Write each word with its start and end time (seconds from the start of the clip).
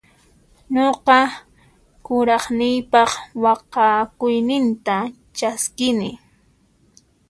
Nuqa 0.73 1.19
kuraqniypaq 2.05 3.11
waqhakuyninta 3.43 4.95
chaskini. 5.37 6.09